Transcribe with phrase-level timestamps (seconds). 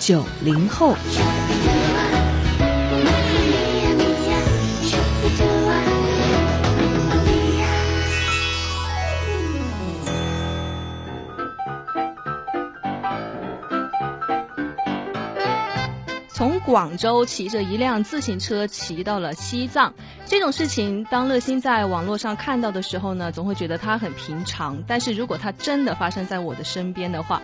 [0.00, 0.96] 九零后。
[16.32, 19.92] 从广州骑着一辆自行车骑到了西藏，
[20.24, 24.82] 这种事情，当乐心在网络上看到的时候呢，总会觉得它很平常。
[24.86, 27.42] 但是如果它真的发生在我的身边的话，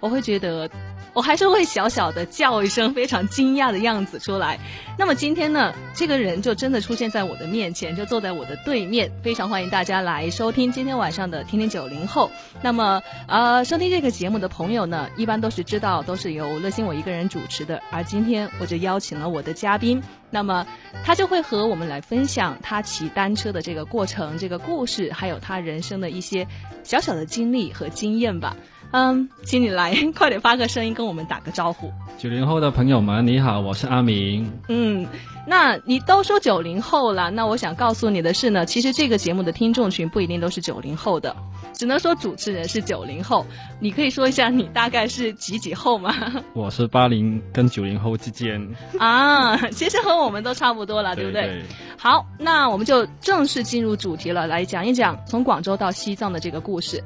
[0.00, 0.68] 我会觉得。
[1.12, 4.56] 我还是会小小的叫一声，非常惊讶的样子出来。
[4.96, 9.10] 那么今天呢，这个人就真的出现在我的面前，就坐在我的对面。
[9.20, 12.28] 非常欢迎大家来收听今天晚上的《听听九零后》。
[12.62, 17.82] 那么，呃，收听这个节目的朋友呢，一般都是知道都是由乐心我一个人主持的。
[17.90, 20.64] 而今天我就邀请了我的嘉宾，那么
[21.04, 26.46] 他就会和我们来分享他骑单车的这个过程、这个故事，还有他人生的一些
[26.84, 28.56] 小小的经历和经验吧。
[28.92, 31.92] 嗯，请你来， 快点发个声音跟我们打个招呼。
[32.18, 34.50] 九零后的朋友们，你好，我是阿明。
[34.68, 35.06] 嗯，
[35.46, 41.34] 那你都说九零后了，那我想告诉你的是呢，其实这个节目的听众群不一定都是九零后的，
[41.72, 43.46] 只能说主持人是九零后。
[43.78, 46.14] 你可以说一下你大概是几几后吗？
[46.52, 48.60] 我是八零跟九零后之间。
[48.98, 51.62] 啊，其实和我们都差不多了，对不对？
[51.96, 57.02] 好，那我们就正式进入主题了，来讲一讲从广州到西藏的这个故事。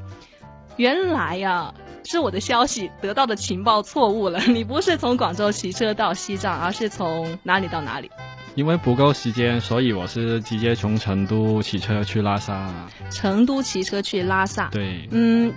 [0.77, 1.72] 原来呀，
[2.05, 4.41] 是我的消息得到的情报错误了。
[4.48, 8.11] 你不是从广州骑车到西藏，而是从哪里到哪里？
[8.56, 12.73] 因为不够时间，所以我是直接从成都骑车去拉萨。
[13.11, 14.68] 成都骑车去拉萨？
[14.68, 15.08] 对。
[15.11, 15.52] 嗯，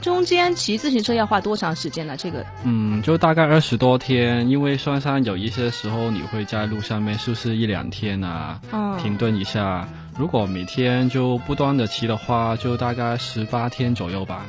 [0.00, 2.16] 中间骑自行车要花多长时间呢？
[2.16, 2.44] 这个？
[2.64, 8.60] 嗯，就大概二十多天，因为算上有一些时候你会在路上面休息一两天啊？
[8.72, 8.96] 嗯。
[8.98, 9.88] 停顿一下。
[10.16, 14.44] 如果每天就不断的骑的话，就大概十八天左右吧。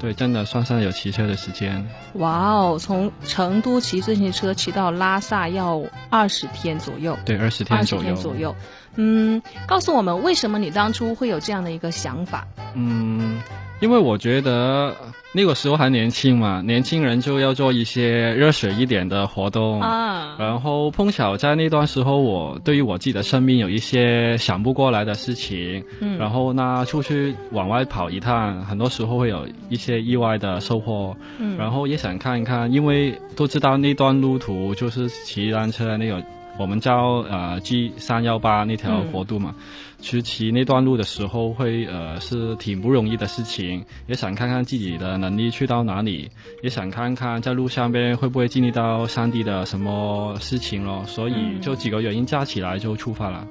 [0.00, 1.86] 对，真的算上有骑车的时间。
[2.14, 5.80] 哇哦，从成都骑自行车骑到拉萨要
[6.10, 7.16] 二十天左右。
[7.24, 8.02] 对，二十天左右。
[8.02, 8.56] 二十天左右。
[8.96, 12.46] 嗯，告诉我们为什么你当初会有这样的一个想法？
[12.74, 13.40] 嗯。
[13.80, 14.94] 因为我觉得
[15.32, 20.36] 那个时候还年轻嘛，年轻人就要做一些热血一点的活动啊。
[20.38, 25.84] 然后碰巧在那段时候，我对于我自己的生命有一些想不过来的事情。
[25.98, 26.16] 嗯。
[26.16, 31.16] 然后呢，出去往外跑一趟，很多时候会有一些意外的收获。
[31.40, 31.58] 嗯。
[31.58, 36.22] 然后也想看一看，因为都知道那段路途就是骑单车那个，
[36.58, 39.54] 我们叫呃 G 三幺八那条国度嘛。
[40.00, 46.28] 去骑那段路的时候，会呃是挺不容易的事情，也想看看自己的能力去到哪里，
[46.60, 53.46] 也想看看在路上边会不会经历到上帝的什么事情咯，所以就几个原因加起来就出发了。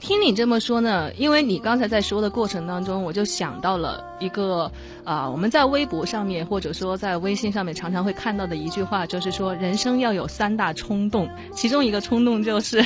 [0.00, 4.70] 听你这么说呢，因为你刚才在说的过程当中，我就想到了一个
[5.04, 12.82] 啊，我们在微博上面或者说在微信上面常常会看到的一句话，就是说人生要有三大冲动，其中一个冲动就是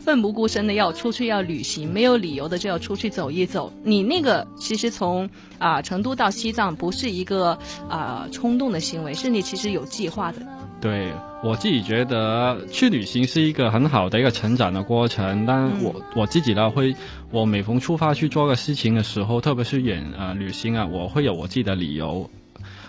[0.00, 3.70] 奋不顾身的要出去要旅行，没有理由的就要出去走一走。
[3.82, 5.28] 你那个其实从
[5.58, 7.56] 啊成都到西藏不是一个
[7.88, 10.38] 啊冲动的行为，是你其实有计划的。
[10.80, 11.10] 对
[11.46, 16.92] 我自己觉得去旅行是一个很好的一个成长的过程，但我我自己呢会，
[17.30, 22.28] 我每逢出发去做个事情的时候，特别是远呃旅行啊，我会有我自己的理由。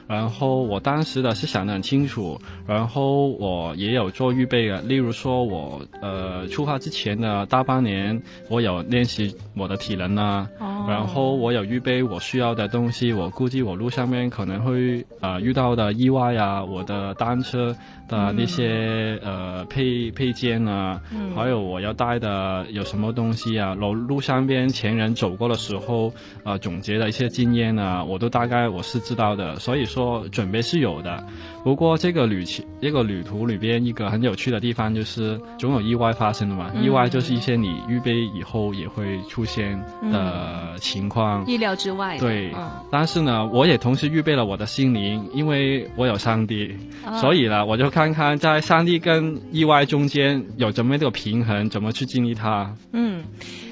[0.08, 17.76] 然后我当时的是想得很清楚，然后我也有做预备的，例如说我呃出发之前的大半年，我有练习我的体能啊，哦然后我有预备我需要的东西，我估计我路上面可能会呃遇到的意外啊，我的单车
[18.08, 26.14] 的那些呃配配件啊，嗯还有我要带的有什么东西啊，路路上边前人走过的时候
[26.46, 29.97] 啊总结的一些经验啊，我都大概我是知道的，所以说。
[29.98, 31.26] 说准备是有的，
[31.64, 36.72] 不过这个旅行这个旅途里边一个很有趣的地方就是总有意外发生的嘛。
[36.80, 42.16] 意外就是一些你预备以后也会出现的情况，意料之外。
[42.20, 42.54] 对，
[42.92, 46.76] 但是呢，我也同时预备了我的心灵，因为我有上帝，
[47.20, 52.72] 所以呢，我就看看在上帝跟意外中间有怎么一个平衡，怎么去经历它。
[52.94, 53.24] 嗯。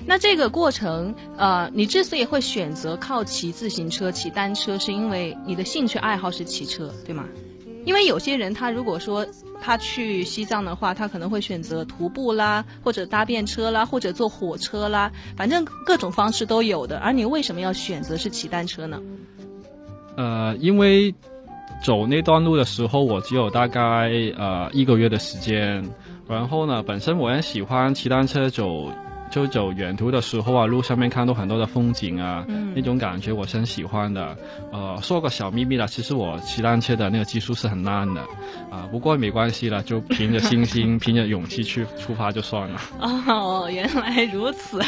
[0.07, 7.25] 那这个过程，呃，你之所以会选择靠骑自行车、骑单车，是因为你的兴趣爱好是骑车，对吗？
[7.85, 9.25] 因为有些人他如果说
[9.61, 16.97] 他去西藏的话，他可能会选择徒步啦，或者搭便车啦，或者坐火车啦，反正各种方式都有的。
[16.99, 19.01] 而你为什么要选择是骑单车呢？
[20.17, 21.13] 呃，因为
[21.83, 25.83] 走那段路的时候，我只有大概呃一个月的时间，
[26.27, 28.91] 然后呢，本身我也喜欢骑单车走。
[29.29, 32.45] 就走远途的时候啊，路上面看到很多的风景啊，
[32.75, 34.35] 那种感觉我是很喜欢的。
[34.71, 38.21] 呃，说个小秘密了，其实我骑单车的那个技术是很烂的，
[38.69, 42.79] 啊，不过没关系了，就凭着信心、 凭着勇气去出发就算了。
[42.99, 44.81] 哦，原来如此。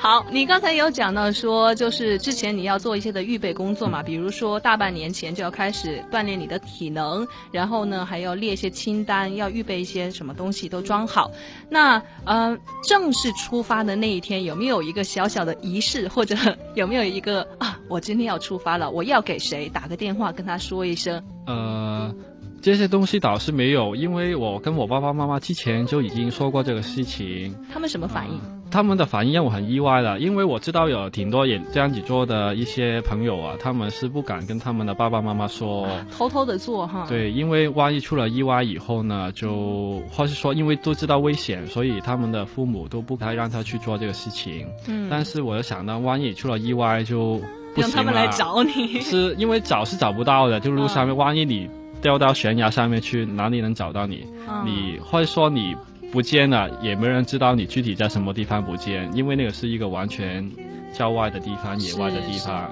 [0.00, 11.30] 好，你刚才有讲到说，就是之前你要做一些的预备工作嘛，比如说大半年前就要开始锻炼你的体能，然后呢还要列一些清单，要预备一些什么东西都装好。
[11.68, 12.56] 那呃，
[12.88, 16.36] 正式出发的那一天，有没有一个小小的仪式，或者
[16.74, 21.22] 有没有一个啊，我今天要出发了，我要给谁打个电话跟他说一声？
[21.46, 22.14] 呃。
[22.62, 27.54] 这些东西倒是没有，因为我跟我爸爸妈妈之前就已经说过这个事情。
[27.72, 28.40] 他们什么反应？
[28.70, 35.86] 他们的反应让我很意外了，因为我知道有挺多也这样子做的一些朋友啊，他们是不敢跟他们的爸爸妈妈说，
[36.16, 37.06] 偷偷的做哈。
[37.08, 44.66] 对，因为万一出了意外以后呢，就或是说因为都知道危险，所以他们的父母都不该让他去做这个事情。
[44.88, 45.08] 嗯。
[45.10, 47.40] 但是我又想到，万一出了意外就
[47.74, 47.82] 不行。
[47.82, 49.00] 让他们来找你。
[49.00, 51.68] 是因为找是找不到的，就路上面，万一你。
[52.02, 54.26] 掉到悬崖上面去，哪里能找到你？
[54.66, 55.74] 你或者说你
[56.12, 60.50] 不见了，也没人知道你具体在什么地方不见，因为那个是一个完全
[60.92, 62.70] 郊外的地方、野外的地方。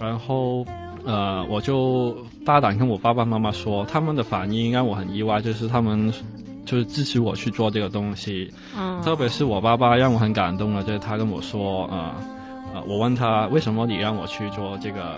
[0.00, 0.64] 然后，
[1.04, 6.12] 呃，我就大胆跟我爸爸妈妈说，他们的反应让我很意外，就是他们
[6.64, 8.52] 就是支持我去做这个东西。
[8.76, 12.14] 嗯，特别是我爸爸让我很感动的，就是他跟我说，呃，
[12.74, 15.16] 呃，我问他为什么你让我去做这个。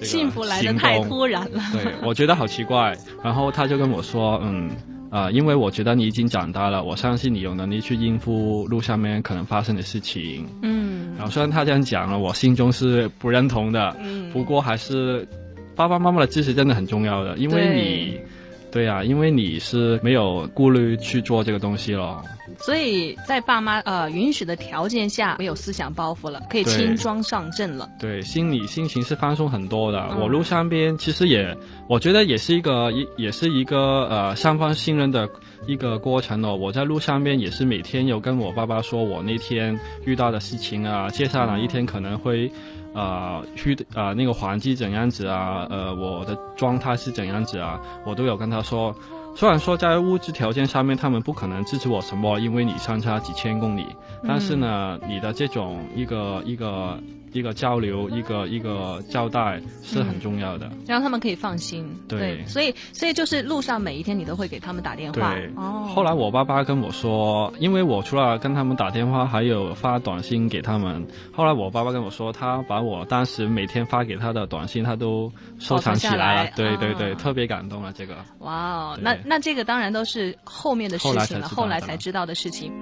[0.00, 2.96] 幸福来的太突然了，对我觉得好奇怪。
[3.20, 4.70] 然后他就跟我说，嗯，
[5.10, 10.46] 啊，因为我觉得你已经长大了，我相信你有能力去应付路上面可能发生的事情。
[10.62, 13.96] 嗯，然后虽然他这样讲了，我心中是不认同的。
[14.00, 15.26] 嗯，不过还是
[15.74, 18.20] 爸爸妈妈的支持真的很重要的，因为你，
[18.70, 22.22] 对呀，因为你是没有顾虑去做这个东西了。
[22.58, 27.88] 所以在爸妈呃允许的条件下，没有思想包袱了，可以轻装上阵了。
[28.00, 30.16] 对，心里心情是放松很多的。
[30.18, 31.56] 我路上边其实也，
[31.88, 35.28] 我觉得也是一个也也是一个呃双方信任的
[35.66, 36.56] 一个过程哦。
[36.56, 42.50] 我在路上边也是每天有跟我爸爸说我那天遇到的事情啊，接下来一天可能会，
[42.98, 48.94] 啊去啊那个环境怎样子啊，呃我的状态是怎样子啊，我都有跟他说。
[49.36, 53.86] 虽然说在物质条件上面他们不可能支持我什么，因为你相差几千公里，
[54.26, 56.98] 但是呢，你的这种一个一个。
[57.32, 61.88] 一个交流，一个一个交代是很重要的，让他们可以放心。
[62.08, 65.34] 对，所以所以就是路上每一天你都会给他们打电话。
[65.34, 65.90] 对，哦。
[65.94, 71.06] 后来我爸爸跟我说，因为我除了跟他们打电话，还有发短信给他们。
[71.32, 76.50] 后来我爸爸跟我说，他把我当时每天发给他的短信，他都收藏起来了。
[76.56, 78.16] 对对对，特别感动啊，这个。
[78.40, 82.72] 哇哦，那那这个当然都是后面的事情了，后来才知道的事情。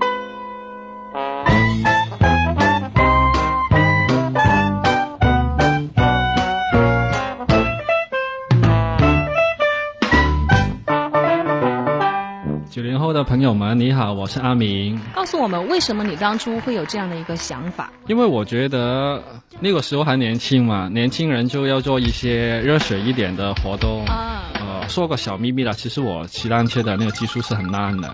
[12.76, 15.00] 九零后的朋友们，你好，我是阿明。
[15.14, 17.90] 告诉我们，为什么你当初会有这样的一个想法？
[18.06, 19.23] 因为我觉得
[19.61, 24.04] 那个时候还年轻嘛，年轻人就要做一些热血一点的活动。
[24.04, 28.09] 啊，呃，说个小秘密了，其实我骑单车的那个技术是很烂的，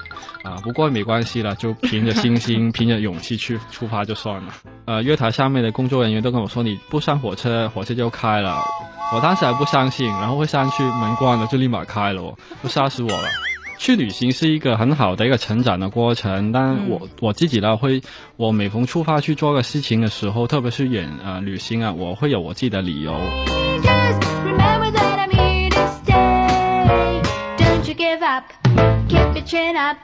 [0.44, 4.54] 啊，不过没关系了，就凭着信心、 凭着勇气去出发就算了。
[4.84, 8.62] 呃，月台上面的工作人员都跟我说，你不上火车，火车就开了。
[9.12, 13.28] 我当时还不相信，然后会上去，门关了就立马开了，都吓死我了。
[13.78, 18.00] 去旅行是一个很好的一个成长的过程，但我我自己呢会，
[18.36, 23.12] 我每逢出发去做个事情的时候，特别是远啊旅行啊，我会有我自己的理由。
[29.74, 29.94] 那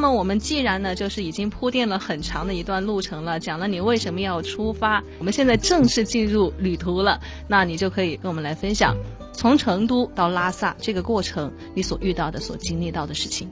[0.00, 8.96] 么我们既然呢，就是已经铺垫了很长的一段路程了，讲了你为什么要出发，我们现在正式进入旅途了，那你就可以跟我们来分享，
[9.32, 13.46] 从成都到拉萨这个过程，你所遇到的、所经历到的事情。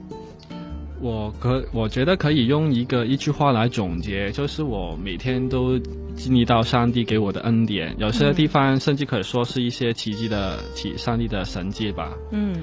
[1.01, 5.79] 我可我觉得可以用一个一句话来总结，就是我每天都
[6.13, 12.11] 经历到上帝给我的恩典，有些地方甚至可以说是一些奇迹的奇上帝的神迹吧。
[12.31, 12.53] 嗯。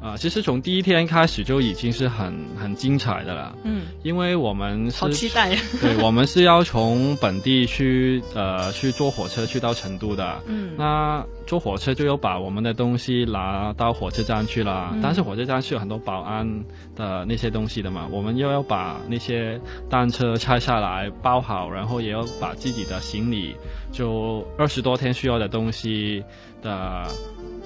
[0.00, 3.54] 啊、其实从第一天开始就已经是很很精彩的了。
[3.64, 5.60] 嗯，因为我们是好期待呀。
[5.80, 10.40] 对，我们是要从本地去呃去坐火车去到成都的。
[10.46, 16.46] 嗯，那坐火车就要把我们的东西拿到火车站去了，嗯但是火车站是有很多保安
[16.94, 19.60] 的那些东西的嘛，我们又要把那些
[19.90, 23.56] 单车拆下来包好，然后也要把自己的行李
[23.90, 26.22] 就二十多天需要的东西
[26.62, 27.04] 的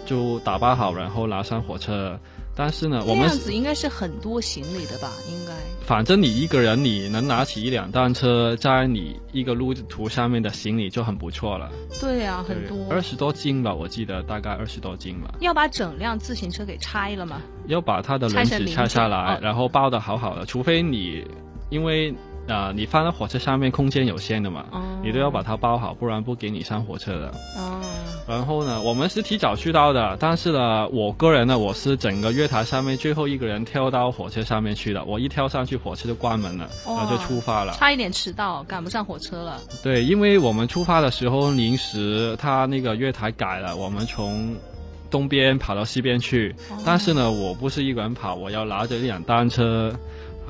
[0.07, 2.19] 就打包好，然后拿上火车。
[2.57, 5.11] 但是呢，我们这样子应该是很多行李的吧？
[5.31, 5.53] 应该。
[5.87, 11.71] 反正你一个人你能拿起一辆单车，在你一个路途上面的行李就很不错了。
[12.01, 12.77] 对啊，很多。
[12.91, 15.33] 二十多斤吧，我记得大概二十多斤吧。
[15.41, 17.41] 要把整辆自行车给拆了吗？
[17.67, 21.25] 要把它的轮子拆下来，哦然后包的好好的，除非你
[21.71, 22.15] 因为啊、
[22.51, 27.29] 呃你放在火车上面空间有限的嘛，哦你都要把它包好，不然不给你上火车的。
[27.57, 27.81] 哦，
[28.29, 35.05] 然后呢，我们是提早去到的，但是呢，我个人呢，我是整个月台上面最后一个人跳到火车上面去的。
[35.05, 37.73] 我一跳上去，火车就关门了，然后就出发了。
[37.75, 39.61] 差一点迟到，赶不上火车了。
[39.83, 44.55] 对，因为我们出发的时候临时他那个月台改了，我们从
[45.11, 46.55] 东边跑到西边去。
[46.71, 49.93] 哦但是呢，我不是一个人跑，我要拿着一辆单车，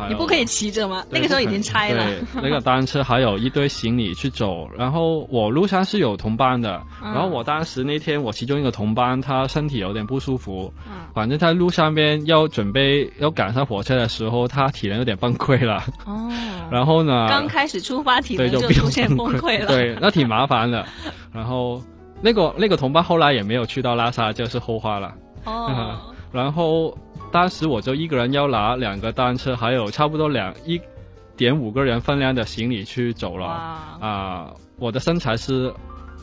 [0.08, 1.04] 你不可以骑着吗？
[1.10, 2.04] 那个时候已经拆了。
[2.04, 4.68] 对，那个单车还有一堆行李去走。
[4.76, 15.82] 然后我路上是有同伴的，嗯然后我当时那天我其中一个同伴他身体有点不舒服，嗯反正他路上边要准备要赶上火车的时候，他体能有点崩溃了。
[16.06, 16.30] 哦。
[16.70, 19.66] 然后呢，刚开始出发，体，能就出现崩溃了。
[19.66, 20.86] 对，那挺麻烦的。
[21.32, 21.82] 然后
[22.22, 25.12] 那个那个同伴后来也没有去到拉萨，就是后话了。
[25.44, 25.98] 哦，
[26.32, 26.96] 然后
[27.32, 30.80] 当时我就一个人要拿两个单车，还有差不多两一
[31.36, 33.46] 点五个人分量的行李去走了。
[33.46, 35.72] 啊、哇，我的身材是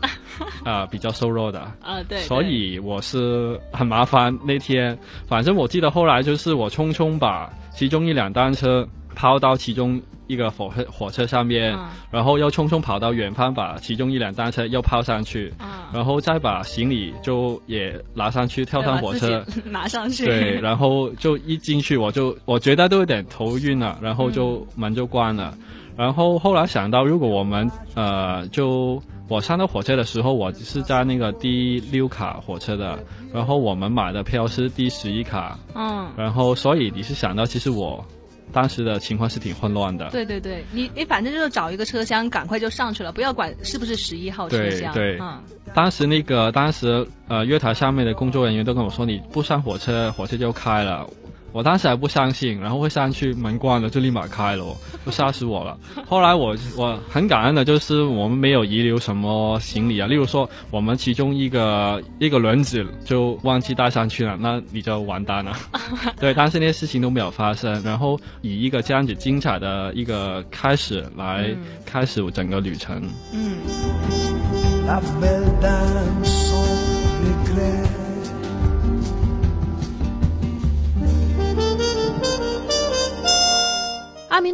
[0.64, 1.60] 啊、比较瘦弱的。
[1.82, 4.98] 啊对，所以我是很麻烦那天，
[5.28, 11.88] 反正我记得后来就是我匆匆把其中一辆单车抛到其中一个火车火车上面，嗯。
[12.12, 15.68] 然后又匆匆跑到远方把其中一辆单车又抛上去，嗯。
[15.92, 19.44] 然后再把行李就也拿上去，跳上火车。
[19.66, 20.26] 拿上去。
[20.26, 24.82] 对， 然后就一进去我就我觉得都有点头晕了，然后就嗯。
[24.82, 25.58] 门就关了。
[25.98, 33.00] 然后后来想到，如果我们呃就我上到火车的时候，我是在那个第六卡火车的，
[33.34, 38.06] 然后我们买的票是第十一卡，嗯，然后所以你是想到，其实我
[38.52, 40.10] 当时的情况是挺混乱的。
[40.10, 44.94] 对对对，你你反正就是找一个车厢，赶快就上去了，不要管是不是十一号车厢。
[44.94, 45.42] 对对嗯，
[45.74, 51.08] 当时那个当时呃月台上面的工作人员都跟我说，你不上火车，火车就开了。
[51.52, 54.66] 我当时还不相信，然后会上去门关了就立马开了，
[55.06, 55.78] 就吓死我了。
[56.08, 65.56] 后来我我很感恩的就是我们没有遗留什么行李啊，例如说我们其中一个一个轮子就忘记带上去了，那你就完蛋了。
[66.20, 73.02] 对，但是那些事情都没有发生，然后以一个这样子精彩的一个开始来嗯开始整个旅程。
[73.34, 73.58] 嗯，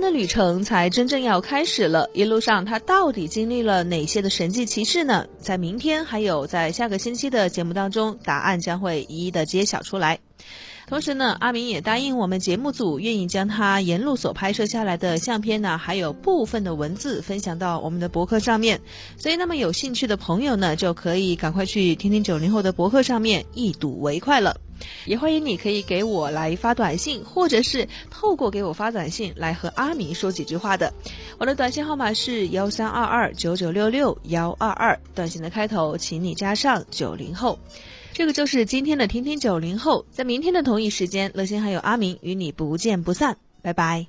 [0.03, 5.25] 的旅程才真正要开始了，一路上他到底经历了哪些的神迹奇事呢？
[5.39, 10.19] 在明天还有在下个星期的节目当中，答案将会一一的揭晓出来。
[10.87, 18.81] 同时呢，阿明也答应我们节目组，愿意将他沿路所拍摄下来的相片呢，还有部分的文字分享到我们的博客上面。
[19.17, 24.57] 所以，那么有兴趣的朋友呢，就可以赶快去听听九零后的博客上面一睹为快了。
[25.05, 30.93] 也欢迎你可以给我来发短信，或者是透过给我发短信来和阿明说几句话的。
[31.37, 37.57] 我的短信号码是幺三二二九九六六幺二二，短信的开头请你加上九零后。
[38.13, 44.05] 这个就是今天的听听九零后，在明天的同一时间，乐心还有阿明与你不见不散，拜拜。